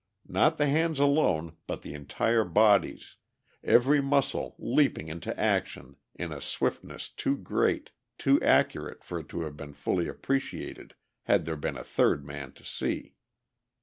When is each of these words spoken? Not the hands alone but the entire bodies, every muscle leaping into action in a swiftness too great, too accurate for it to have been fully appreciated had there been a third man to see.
Not 0.27 0.57
the 0.57 0.65
hands 0.65 0.97
alone 0.97 1.57
but 1.67 1.83
the 1.83 1.93
entire 1.93 2.43
bodies, 2.43 3.17
every 3.63 4.01
muscle 4.01 4.55
leaping 4.57 5.09
into 5.09 5.39
action 5.39 5.95
in 6.15 6.31
a 6.33 6.41
swiftness 6.41 7.07
too 7.07 7.37
great, 7.37 7.91
too 8.17 8.41
accurate 8.41 9.03
for 9.03 9.19
it 9.19 9.29
to 9.29 9.41
have 9.41 9.55
been 9.55 9.73
fully 9.73 10.07
appreciated 10.07 10.95
had 11.25 11.45
there 11.45 11.55
been 11.55 11.77
a 11.77 11.83
third 11.83 12.25
man 12.25 12.51
to 12.53 12.65
see. 12.65 13.13